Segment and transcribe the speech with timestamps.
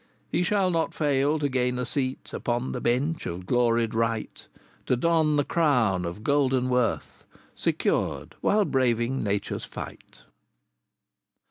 [0.31, 4.47] He shall not fail to gain a seat Upon the bench of gloried right,
[4.87, 7.23] To don the crown of golden worth
[7.55, 10.21] Secured whilst braving Nature's fight.